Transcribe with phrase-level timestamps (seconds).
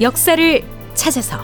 [0.00, 0.62] 역사를
[0.94, 1.40] 찾아서.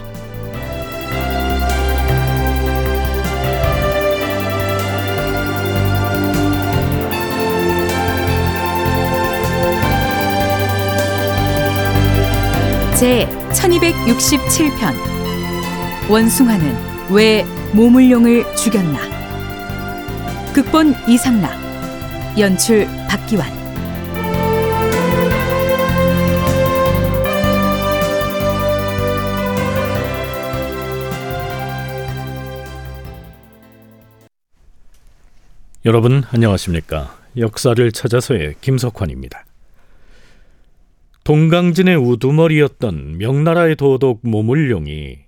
[12.98, 14.94] 제 1267편.
[16.10, 16.76] 원숭아는
[17.10, 18.98] 왜 모물룡을 죽였나?
[20.52, 21.52] 극본 이상락.
[22.38, 23.61] 연출 박기환
[35.84, 37.18] 여러분 안녕하십니까?
[37.36, 39.44] 역사를 찾아서의 김석환입니다.
[41.24, 45.18] 동강진의 우두머리였던 명나라의 도독 모물룡이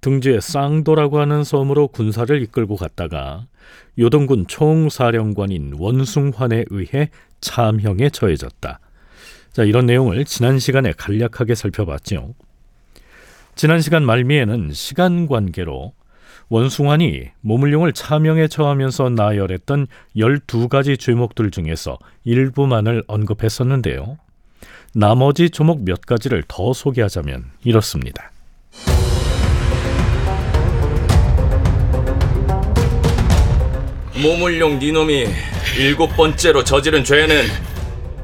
[0.00, 3.46] 등지의 쌍도라고 하는 섬으로 군사를 이끌고 갔다가
[3.96, 8.80] 요동군 총사령관인 원숭환에 의해 참형에 처해졌다.
[9.52, 12.34] 자, 이런 내용을 지난 시간에 간략하게 살펴봤죠.
[13.54, 15.92] 지난 시간 말미에는 시간 관계로
[16.48, 24.18] 원숭환이 모물룡을 차명에 처하면서 나열했던 12가지 죄목들 중에서 일부만을 언급했었는데요.
[24.94, 28.30] 나머지 조목 몇 가지를 더 소개하자면 이렇습니다.
[34.22, 35.26] 모물룡 니놈이
[35.78, 37.42] 일곱 번째로 저지른 죄는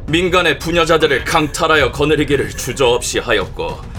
[0.07, 3.90] 민간의 부녀자들을 강탈하여 거느리기를 주저없이 하였고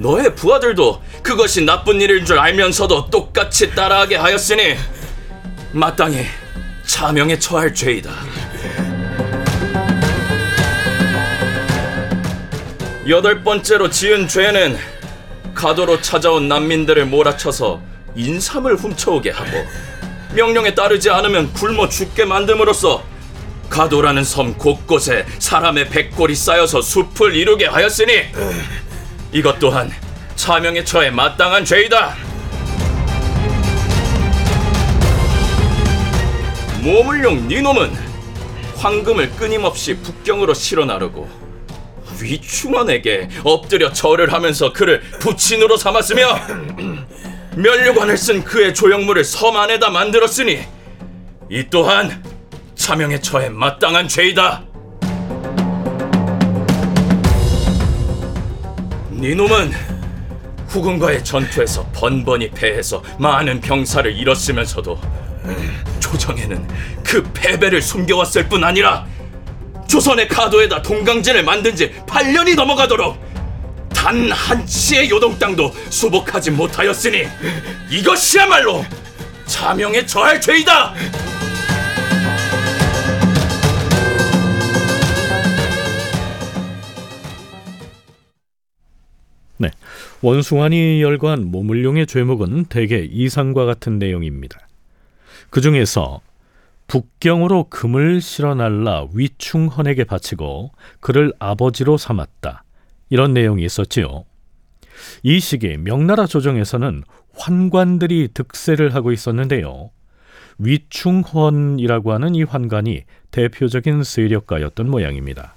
[0.00, 4.76] 너의 부하들도 그것이 나쁜 일인 줄 알면서도 똑같이 따라하게 하였으니
[5.72, 6.24] 마땅히
[6.86, 8.10] 차명에 처할 죄이다.
[13.08, 14.78] 여덟 번째로 지은 죄는
[15.54, 17.82] 가도로 찾아온 난민들을 몰아쳐서
[18.14, 19.50] 인삼을 훔쳐오게 하고
[20.34, 23.02] 명령에 따르지 않으면 굶어 죽게 만듦으로써
[23.68, 28.12] 가도라는 섬 곳곳에 사람의 백골이 쌓여서 숲을 이루게 하였으니
[29.32, 29.90] 이것 또한
[30.34, 32.16] 차명에 처해 마땅한 죄이다.
[36.82, 37.92] 모물룡 니놈은
[38.76, 41.28] 황금을 끊임없이 북경으로 실어 나르고
[42.20, 46.26] 위충원에게 엎드려 절을 하면서 그를 부친으로 삼았으며
[47.56, 50.60] 면류관을 쓴 그의 조형물을 섬 안에다 만들었으니
[51.50, 52.22] 이 또한
[52.74, 54.69] 차명에 처해 마땅한 죄이다.
[59.20, 59.72] 니놈은
[60.68, 64.98] 후군과의 전투에서 번번이 패해서 많은 병사를 잃었으면서도
[66.00, 66.66] 조정에는
[67.04, 69.06] 그 패배를 숨겨왔을 뿐 아니라
[69.88, 73.30] 조선의 가도에다 동강진을 만든 지 8년이 넘어가도록
[73.92, 77.26] 단 한 치의 요동 땅도 수복하지 못하였으니
[77.90, 78.84] 이것이야말로
[79.46, 80.94] 자명에 처할 죄이다.
[90.22, 94.68] 원숭아니 열관 모물룡의 죄목은 대개 이상과 같은 내용입니다.
[95.48, 96.20] 그 중에서
[96.88, 102.64] 북경으로 금을 실어 날라 위충헌에게 바치고 그를 아버지로 삼았다.
[103.08, 104.24] 이런 내용이 있었지요.
[105.22, 107.02] 이 시기 명나라 조정에서는
[107.32, 109.90] 환관들이 득세를 하고 있었는데요.
[110.58, 115.54] 위충헌이라고 하는 이 환관이 대표적인 세력가였던 모양입니다.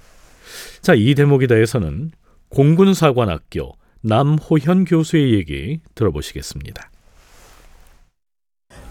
[0.80, 2.12] 자, 이 대목에 대해서는
[2.48, 3.76] 공군사관학교
[4.06, 6.90] 남호현 교수의 얘기 들어보시겠습니다.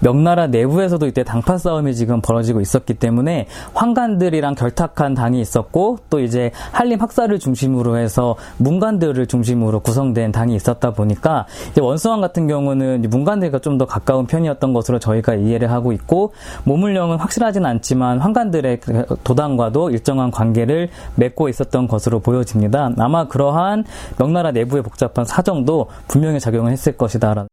[0.03, 6.52] 명나라 내부에서도 이때 당파 싸움이 지금 벌어지고 있었기 때문에 황관들이랑 결탁한 당이 있었고 또 이제
[6.72, 11.47] 한림 학사를 중심으로 해서 문관들을 중심으로 구성된 당이 있었다 보니까
[11.80, 16.34] 원숭왕 같은 경우는 문관들과 좀 더 가까운 편이었던 것으로 저희가 이해를 하고 있고
[16.66, 22.91] 모물령은 확실하진 않지만 황관들의 그 도당과도 일정한 관계를 맺고 있었던 것으로 보여집니다.
[23.00, 23.85] 아마 그러한
[24.20, 27.47] 명나라 내부의 복잡한 사정도 분명히 작용을 했을 것이다.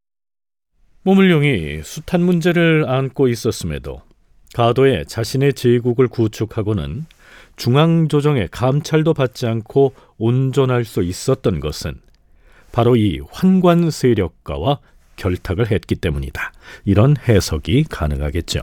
[1.03, 4.03] 모물룡이 숱한 문제를 안고 있었음에도
[4.55, 7.07] 가도에 자신의 제국을 구축하고는
[7.57, 11.95] 중앙조정의 감찰도 받지 않고 온전할 수 있었던 것은
[12.73, 14.81] 바로 이 환관 세력가와
[15.17, 16.53] 결탁을 했기 때문이다.
[16.85, 18.61] 이런 해석이 가능하겠죠.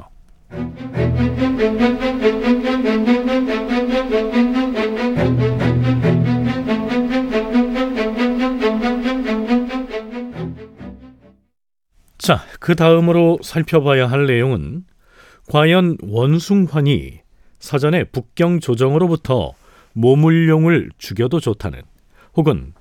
[12.28, 14.84] 자, 그 다음으로 살펴봐야 할 내용은
[15.50, 17.22] 과연 원숭환이
[17.60, 19.54] 사전에 북경 조정으로부터
[19.94, 21.84] 모물룡을 죽여도 좋다는
[22.36, 22.74] 혹은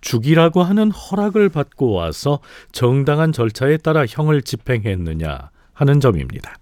[0.00, 2.40] 죽이라고 하는 허락을 받고 와서
[2.72, 6.54] 정당한 절차에 따라 형을 집행했느냐 하는 점입니다.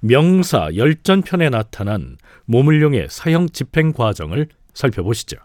[0.00, 2.16] 명사 열전편에 나타난
[2.46, 5.36] 모물룡의 사형 집행 과정을 살펴보시죠.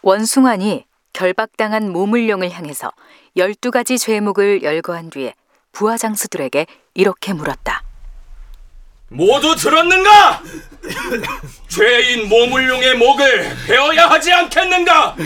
[0.00, 2.92] 원숭환이 결박당한 모물룡을 향해서
[3.36, 5.34] 12가지 죄목을 열거한 뒤에
[5.72, 7.82] 부하 장수들에게 이렇게 물었다.
[9.10, 10.42] 모두 들었는가?
[11.68, 15.16] 죄인 모물룡의 목을 베어야 하지 않겠는가?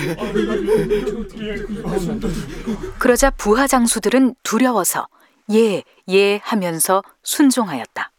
[2.98, 5.08] 그러자 부하 장수들은 두려워서
[5.52, 8.12] 예, 예 하면서 순종하였다.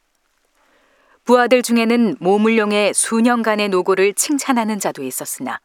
[1.24, 5.60] 부하들 중에는 모물룡의 수년간의 노고를 칭찬하는 자도 있었으나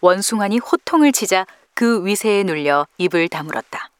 [0.00, 3.90] 원숭아니 호통을 치자 그 위세에 눌려 입을 다물었다.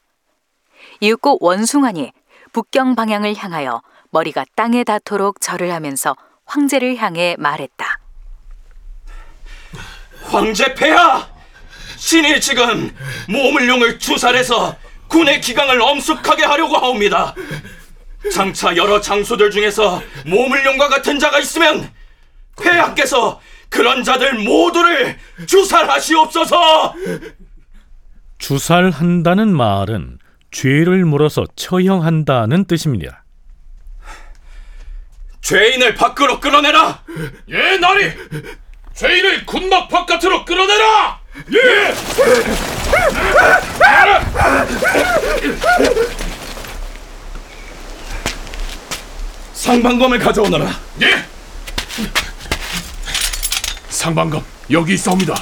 [1.01, 2.11] 이윽고 원숭아니
[2.53, 3.81] 북경 방향을 향하여
[4.11, 6.15] 머리가 땅에 닿도록 절을 하면서
[6.45, 7.99] 황제를 향해 말했다.
[10.23, 11.27] 황제 폐하!
[11.97, 12.95] 신이 지금
[13.27, 14.75] 모물룡을 주살해서
[15.07, 17.35] 군의 기강을 엄숙하게 하려고 하옵니다.
[18.31, 21.91] 장차 여러 장수들 중에서 모물룡과 같은 자가 있으면
[22.61, 23.39] 폐하께서
[23.75, 26.93] 그런 자들 모두를 주살하시옵소서!
[28.37, 30.19] 주살한다는 말은
[30.51, 33.25] 죄를 물어서 처형한다는 뜻입니다.
[35.41, 37.03] 죄인을 밖으로 끌어내라!
[37.49, 38.11] 예, 나리!
[38.93, 41.19] 죄인을 군막 바깥으로 끌어내라!
[41.53, 41.93] 예!
[49.53, 50.69] 상방검을 가져오너라.
[51.01, 51.25] 예!
[53.95, 55.33] 상방검 여기 있사옵니다.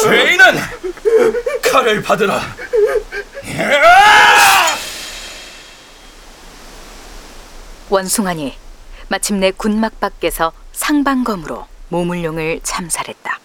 [0.00, 0.58] 죄인은
[1.62, 2.42] 칼을 받으라.
[7.88, 8.56] 원숭아니
[9.08, 13.38] 마침내 군막 밖에서 상방검으로 모물룡을 참살했다.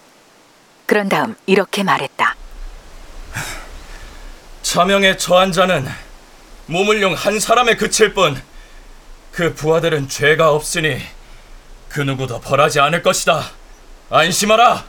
[0.86, 2.36] 그런 다음 이렇게 말했다.
[4.64, 5.86] 차명에 처한 자는
[6.66, 8.42] 모물룡 한 사람에 그칠 뿐
[9.38, 10.98] 그 부하들은 죄가 없으니
[11.90, 13.44] 그 누구도 벌하지 않을 것이다.
[14.10, 14.84] 안심하라.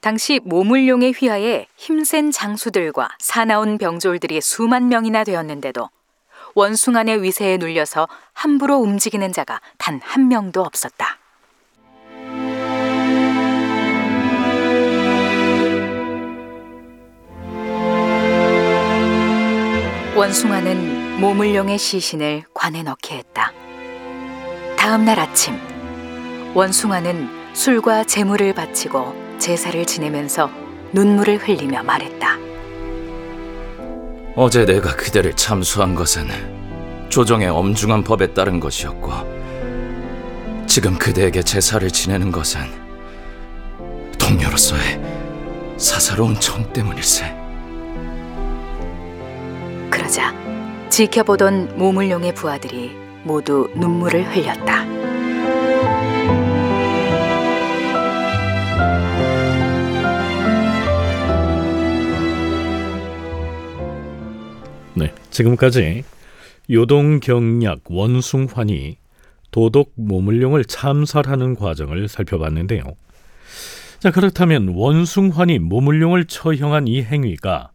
[0.00, 5.90] 당시 모물룡의 휘하에 힘센 장수들과 사나운 병졸들이 수만 명이나 되었는데도
[6.54, 11.18] 원숭안의 위세에 눌려서 함부로 움직이는 자가 단 한 명도 없었다.
[20.16, 20.59] 원숭아는
[21.20, 23.52] 모물룡의 시신을 관에 넣게 했다.
[24.78, 25.54] 다음 날 아침,
[26.54, 30.50] 원숭아는 술과 재물을 바치고 제사를 지내면서
[30.92, 32.38] 눈물을 흘리며 말했다.
[34.34, 36.26] 어제 내가 그대를 참수한 것은
[37.10, 39.12] 조정의 엄중한 법에 따른 것이었고
[40.66, 42.62] 지금 그대에게 제사를 지내는 것은
[44.18, 45.02] 동료로서의
[45.76, 47.36] 사사로운 정 때문일세.
[49.90, 50.32] 그러자
[50.90, 52.90] 지켜보던 모물룡의 부하들이
[53.22, 54.84] 모두 눈물을 흘렸다.
[64.94, 66.02] 네, 지금까지
[66.68, 68.98] 요동경략 원숭환이
[69.52, 72.82] 도독 모물룡을 참살하는 과정을 살펴봤는데요.
[74.00, 77.70] 자, 그렇다면 원숭환이 모물룡을 처형한 이 행위가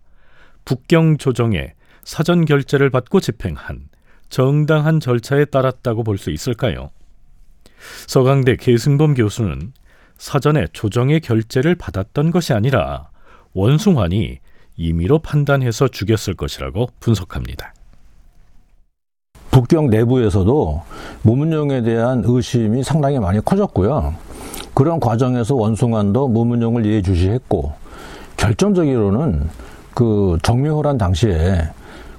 [0.65, 1.73] 북경 조정의
[2.05, 3.89] 사전 결재를 받고 집행한
[4.29, 6.91] 정당한 절차에 따랐다고 볼 수 있을까요?
[8.07, 9.73] 서강대 계승범 교수는
[10.17, 13.09] 사전에 조정의 결재를 받았던 것이 아니라
[13.53, 14.39] 원숭환이
[14.77, 17.73] 임의로 판단해서 죽였을 것이라고 분석합니다.
[19.51, 20.83] 북경 내부에서도
[21.23, 24.15] 모문용에 대한 의심이 상당히 많이 커졌고요.
[24.73, 27.73] 그런 과정에서 원숭환도 모문용을 예주시했고
[28.37, 29.49] 결정적으로는
[29.93, 31.69] 그 정묘호란 당시에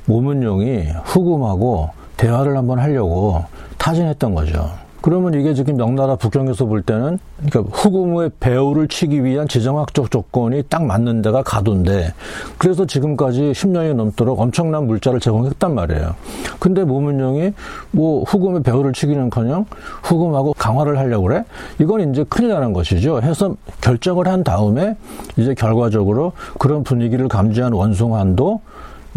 [0.07, 3.45] 모문용이 후금하고 대화를 한번 하려고
[3.79, 4.71] 타진했던 거죠.
[5.07, 10.85] 그러면 이게 지금 명나라 북경에서 볼 때는 그러니까 후금의 배후를 치기 위한 지정학적 조건이 딱
[10.85, 12.13] 맞는 데가 가도인데
[12.59, 16.17] 그래서 지금까지 10년이 넘도록 엄청난 물자를 제공했단 말이에요.
[16.59, 17.53] 근데 모문용이
[17.93, 19.67] 뭐 후금의 배후를 치기는커녕
[20.03, 21.45] 후금하고 강화를 하려고 그래?
[21.79, 23.21] 이건 이제 큰일 나는 것이죠.
[23.21, 24.97] 해서 결정을 한 다음에
[25.37, 28.61] 이제 결과적으로 그런 분위기를 감지한 원숭환도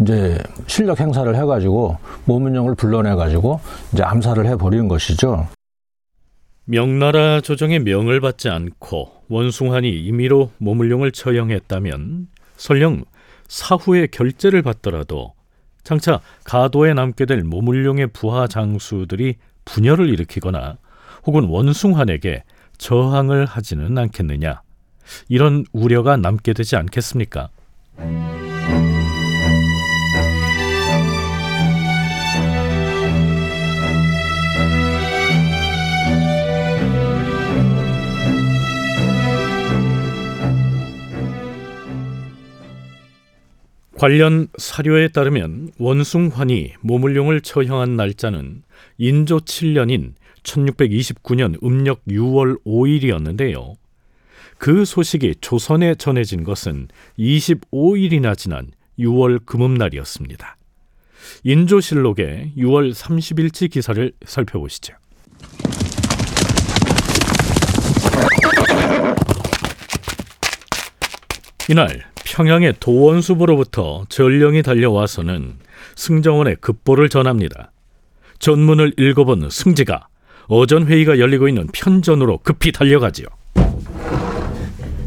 [0.00, 3.60] 이제 실력 행사를 해가지고 모문용을 불러내가지고
[3.92, 5.48] 이제 암살을 해버리는 것이죠.
[6.64, 13.04] 명나라 조정의 명을 받지 않고 원숭환이 임의로 모물룡을 처형했다면 설령
[13.48, 15.34] 사후에 결재를 받더라도
[15.82, 20.78] 장차 가도에 남게 될 모물룡의 부하 장수들이 분열을 일으키거나
[21.26, 22.44] 혹은 원숭환에게
[22.78, 24.62] 저항을 하지는 않겠느냐
[25.28, 27.50] 이런 우려가 남게 되지 않겠습니까?
[44.00, 48.62] 관련 사료에 따르면 원숭환이 모물룡을 처형한 날짜는
[48.96, 53.74] 인조 7년인 1629년 음력 6월 5일이었는데요.
[54.56, 56.88] 그 소식이 조선에 전해진 것은
[57.18, 60.56] 25일이나 지난 6월 금음날이었습니다.
[61.44, 64.94] 인조실록의 6월 30일치 기사를 살펴보시죠.
[71.70, 75.54] 이날 평양의 도원수부로부터 전령이 달려와서는
[75.94, 77.70] 승정원의 급보를 전합니다.
[78.40, 80.08] 전문을 읽어본 승지가
[80.48, 83.28] 어전 회의가 열리고 있는 편전으로 급히 달려가지요.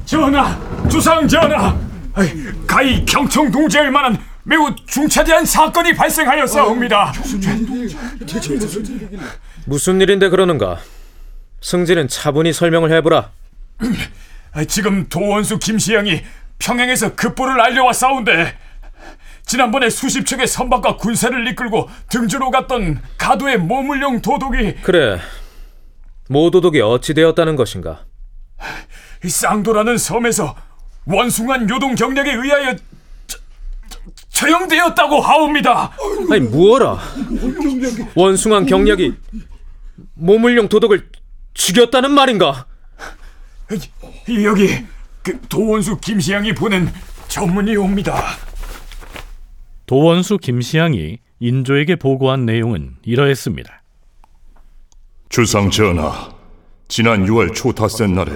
[0.06, 1.78] 전하, 주상 전하,
[2.14, 2.30] 아이,
[2.66, 7.12] 가히 경청 동지할 만한 매우 중차대한 사건이 발생하였사옵니다.
[9.66, 10.80] 무슨 일인데 그러는가?
[11.60, 13.32] 승진은 차분히 설명을 해보라.
[14.54, 16.22] 아, 지금 도원수 김시영이
[16.60, 18.58] 평양에서 급보를 알려왔사온데
[19.46, 25.20] 지난번에 수십 척의 선박과 군사를 이끌고 등주로 갔던 가도의 모물룡 도독이 그래.
[26.30, 28.06] 모도독이 어찌 되었다는 것인가?
[29.26, 30.56] 이 쌍도라는 섬에서
[31.06, 32.76] 원숭한 요동 경력에 의하여
[33.28, 33.40] 처-
[34.30, 35.92] 처형되었다고 하옵니다.
[36.32, 36.98] 아니 무어라?
[38.16, 39.14] 원숭한 경략이
[40.14, 41.10] 모물룡 도독을
[41.54, 42.66] 죽였다는 말인가?
[44.30, 44.86] 이- 여기
[45.24, 46.90] 그 도원수 김시영이 보낸
[47.30, 48.22] 전문이 옵니다.
[49.86, 53.82] 도원수 김시양이 인조에게 보고한 내용은 이러했습니다.
[55.30, 56.30] 주상 전하,
[56.90, 58.34] 지난 6월 초타센 날에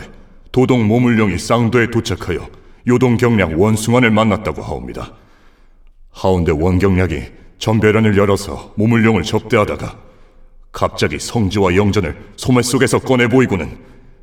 [0.51, 2.49] 도동 모물룡이 쌍도에 도착하여
[2.87, 5.13] 요동 경략 원숭안을 만났다고 하옵니다.
[6.11, 7.23] 하운데 원경략이
[7.59, 9.99] 전배란을 열어서 모물룡을 접대하다가
[10.71, 13.77] 갑자기 성지와 영전을 소매 속에서 꺼내 보이고는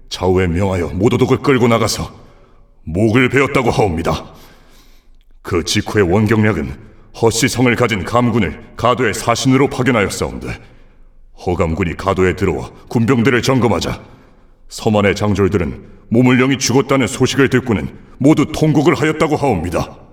[0.09, 2.24] 좌우에 명하여 모도독을 끌고 나가서
[2.85, 4.35] 목을 베었다고 하옵니다.
[5.43, 6.79] 그 직후에 원경략은
[7.21, 10.49] 허씨성을 가진 감군을 가도의 사신으로 파견하였사온데
[11.47, 14.03] 허감군이 가도에 들어와 군병들을 점검하자
[14.69, 20.04] 섬 안의 장졸들은 모물령이 죽었다는 소식을 듣고는 모두 통곡을 하였다고 하옵니다.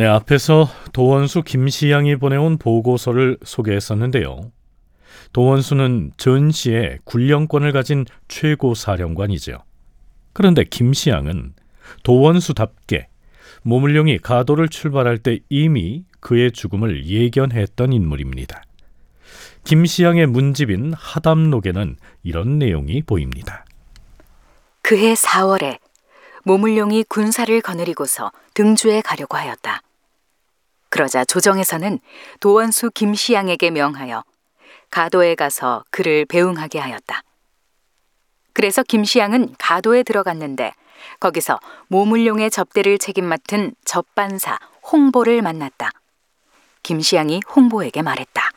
[0.00, 4.50] 네, 앞에서 도원수 김시양이 보내온 보고서를 소개했었는데요.
[5.34, 9.58] 도원수는 전시의 군령권을 가진 최고 사령관이죠.
[10.32, 11.52] 그런데 김시양은
[12.02, 13.08] 도원수답게
[13.60, 18.62] 모물룡이 가도를 출발할 때 이미 그의 죽음을 예견했던 인물입니다.
[19.64, 23.66] 김시양의 문집인 하담록에는 이런 내용이 보입니다.
[24.80, 25.78] 그해 4월에
[26.44, 29.82] 모물룡이 군사를 거느리고서 등주에 가려고 하였다.
[30.90, 31.98] 그러자 조정에서는
[32.40, 34.24] 도원수 김시양에게 명하여
[34.90, 37.22] 가도에 가서 그를 배웅하게 하였다.
[38.52, 40.72] 그래서 김시양은 가도에 들어갔는데
[41.20, 44.58] 거기서 모물룡의 접대를 책임 맡은 접반사
[44.92, 45.90] 홍보를 만났다.
[46.82, 48.50] 김시양이 홍보에게 말했다.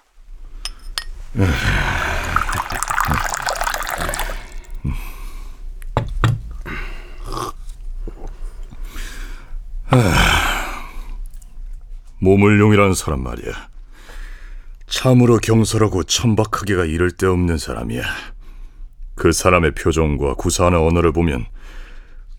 [12.24, 13.52] 모물룡이라는 사람 말이야.
[14.88, 18.04] 참으로 경솔하고 천박하게가 이를 데 없는 사람이야.
[19.16, 21.46] 그 사람의 표정과 구사하는 언어를 보면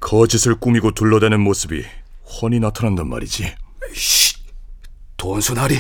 [0.00, 1.85] 거짓을 꾸미고 둘러대는 모습이
[2.25, 3.55] 훤히 나타난단 말이지.
[5.19, 5.79] 돈수나리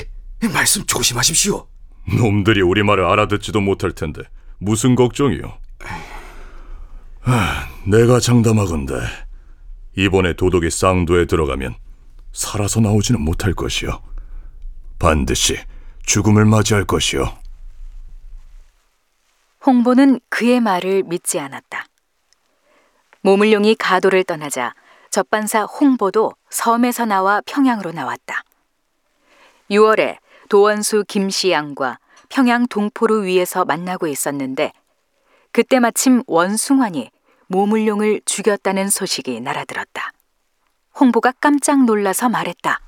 [0.52, 1.66] 말씀 조심하십시오.
[2.18, 4.22] 놈들이 우리 말을 알아듣지도 못할 텐데
[4.58, 5.58] 무슨 걱정이요?
[7.22, 8.94] 아, 내가 장담하건대
[9.96, 11.74] 이번에 도덕이 쌍도에 들어가면
[12.34, 14.02] 살아서 나오지는 못할 것이요.
[14.98, 15.56] 반드시
[16.04, 17.24] 죽음을 맞이할 것이요.
[19.64, 21.86] 홍보는 그의 말을 믿지 않았다.
[23.22, 24.74] 모물룡이 가도를 떠나자
[25.10, 28.42] 접반사 홍보도 섬에서 나와 평양으로 나왔다.
[29.70, 30.18] 6월에
[30.50, 31.98] 도원수 김시양과
[32.28, 34.72] 평양 동포루 위에서 만나고 있었는데
[35.52, 37.10] 그때 마침 원숭환이
[37.46, 40.12] 모물룡을 죽였다는 소식이 날아들었다.
[40.98, 42.80] 홍보가 깜짝 놀라서 말했다.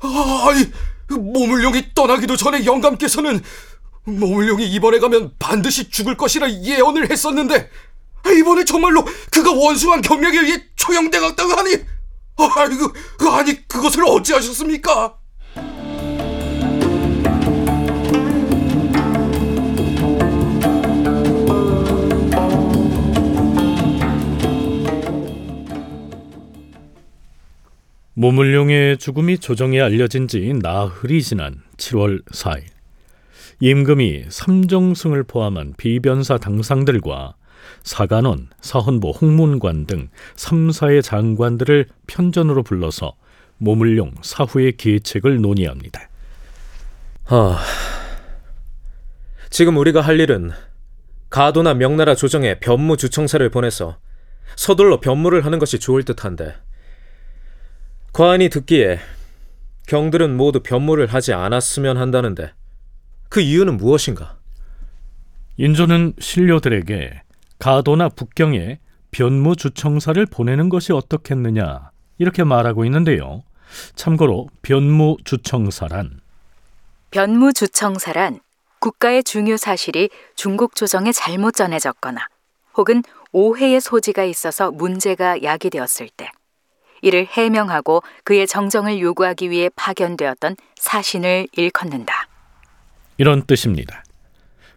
[0.00, 0.72] 아이,
[1.08, 3.42] 모물룡이 떠나기도 전에 영감께서는
[4.04, 7.70] 모물룡이 이번에 가면 반드시 죽을 것이라 예언을 했었는데
[8.38, 11.76] 이번에 정말로 그가 원숭한 경력에 의해 초형되었다고 하니
[12.36, 15.16] 아이고 아니 그것을 어찌하셨습니까?
[28.18, 32.62] 모물룡의 죽음이 조정에 알려진 지 나흘이 지난 7월 4일
[33.60, 37.34] 임금이 삼정승을 포함한 비변사 당상들과
[37.82, 43.16] 사간원, 사헌부, 홍문관 등 3사의 장관들을 편전으로 불러서
[43.58, 46.08] 모물룡 사후의 계책을 논의합니다.
[47.26, 47.58] 아,
[49.50, 50.52] 지금 우리가 할 일은
[51.28, 53.98] 가도나 명나라 조정에 변무 주청사를 보내서
[54.54, 56.54] 서둘러 변무를 하는 것이 좋을 듯한데
[58.16, 58.98] 과인이 듣기에
[59.88, 62.50] 경들은 모두 변무를 하지 않았으면 한다는데
[63.28, 64.38] 그 이유는 무엇인가?
[65.58, 67.22] 인조는 신료들에게
[67.58, 68.78] 가도나 북경에
[69.10, 73.42] 변무 주청사를 보내는 것이 어떻겠느냐 이렇게 말하고 있는데요.
[73.96, 76.22] 참고로 변무 주청사란
[77.10, 78.40] 변무 주청사란
[78.78, 82.26] 국가의 중요 사실이 중국 조정에 잘못 전해졌거나
[82.78, 86.30] 혹은 오해의 소지가 있어서 문제가 야기되었을 때
[87.06, 92.28] 이를 해명하고 그의 정정을 요구하기 위해 파견되었던 사신을 일컫는다.
[93.16, 94.02] 이런 뜻입니다.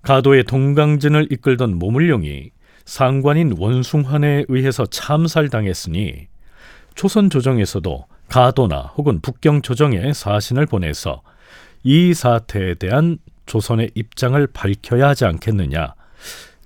[0.04, 2.52] 가도의 동강진을 이끌던 모물룡이
[2.86, 6.28] 상관인 원숭환에 의해서 참살당했으니
[6.94, 11.24] 조선 조정에서도 가도나 혹은 북경 조정에 사신을 보내서
[11.82, 13.18] 이 사태에 대한
[13.48, 15.96] 조선의 입장을 밝혀야 하지 않겠느냐.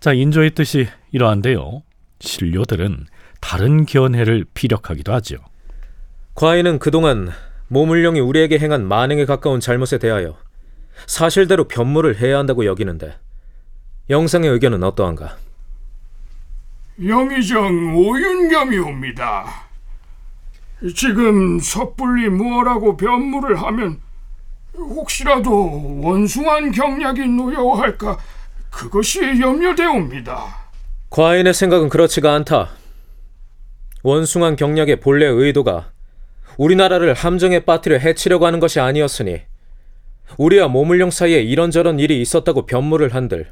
[0.01, 1.83] 자, 인조의 뜻이 이러한데요.
[2.19, 3.05] 신료들은
[3.39, 5.37] 다른 견해를 피력하기도 하죠.
[6.35, 7.29] 과인은 그동안
[7.67, 10.37] 모물룡이 우리에게 행한 만행에 가까운 잘못에 대하여
[11.05, 13.15] 사실대로 변무를 해야 한다고 여기는데
[14.09, 15.37] 영상의 의견은 어떠한가?
[17.03, 19.45] 영의정 오윤겸이옵니다.
[20.95, 23.99] 지금 섣불리 무엇라고 변무를 하면
[24.75, 28.17] 혹시라도 원숭한 경략이 노여워할까
[28.69, 30.63] 그것이 염려되옵니다.
[31.09, 32.69] 과인의 생각은 그렇지가 않다.
[34.01, 35.92] 원숭한 경략의 본래 의도가
[36.57, 39.41] 우리나라를 함정에 빠뜨려 해치려고 하는 것이 아니었으니
[40.37, 43.51] 우리와 모물룡 사이에 이런저런 일이 있었다고 변무를 한들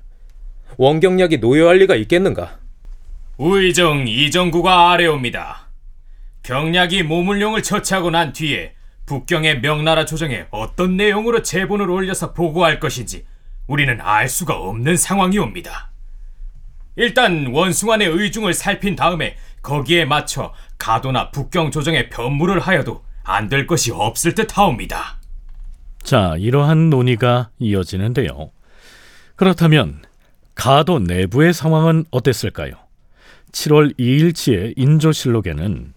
[0.78, 2.60] 원경략이 노여할 리가 있겠는가?
[3.38, 5.68] 의정 이정구가 아래옵니다.
[6.44, 8.74] 경략이 모물룡을 처치하고 난 뒤에
[9.06, 13.26] 북경의 명나라 조정에 어떤 내용으로 제본을 올려서 보고할 것인지
[13.68, 15.92] 우리는 알 수가 없는 상황이옵니다.
[16.96, 23.92] 일단 원숭안의 의중을 살핀 다음에 거기에 맞춰 가도나 북경 조정에 변무를 하여도 안 될 것이
[23.92, 25.18] 없을 듯하옵니다.
[26.04, 28.50] 자, 이러한 논의가 이어지는데요.
[29.36, 30.02] 그렇다면
[30.56, 32.74] 가도 내부의 상황은 어땠을까요?
[33.52, 35.94] 7월 2일치의 인조실록에는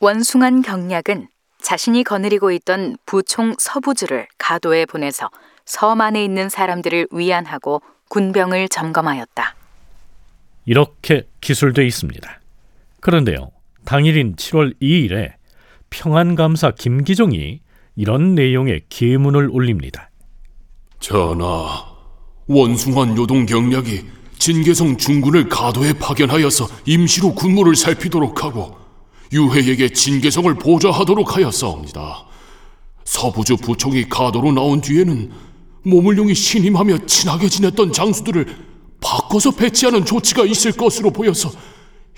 [0.00, 1.28] 원숭한 경략은
[1.60, 5.28] 자신이 거느리고 있던 부총 서부주를 가도에 보내서
[5.66, 9.54] 섬 안에 있는 사람들을 위안하고 군병을 점검하였다.
[10.70, 12.40] 이렇게 기술돼 있습니다.
[13.00, 13.50] 그런데요,
[13.84, 15.32] 당일인 7월 2일에
[15.90, 17.58] 평안감사 김기종이
[17.96, 20.10] 이런 내용의 계문을 올립니다.
[21.00, 21.86] 전하,
[22.46, 24.04] 원숭한 요동 경략이
[24.38, 28.76] 진계성 중군을 가도에 파견하여서 임시로 군무를 살피도록 하고
[29.32, 32.26] 유해에게 진계성을 보좌하도록 하였사옵니다.
[33.02, 35.32] 서부주 부총이 가도로 나온 뒤에는
[35.82, 38.69] 모물룡이 신임하며 친하게 지냈던 장수들을
[39.00, 41.50] 바꿔서 배치하는 조치가 있을 것으로 보여서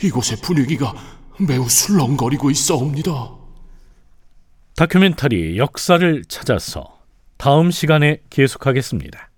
[0.02, 0.94] 이곳의 분위기가
[1.38, 3.30] 매우 술렁거리고 있사옵니다.
[4.76, 6.98] 다큐멘터리 역사를 찾아서
[7.36, 9.31] 다음 시간에 계속하겠습니다.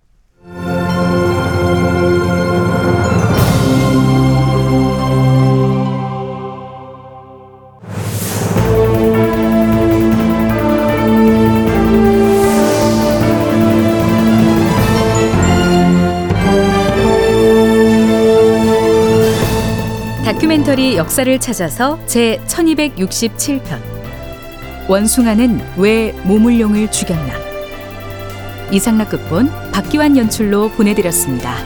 [20.55, 23.81] 다큐멘터리 역사를 찾아서 제 1267편
[24.89, 27.35] 원숭아는 왜 모물룡을 죽였나
[28.71, 31.57] 이상락 극본 박기환 연출로 보내드렸습니다.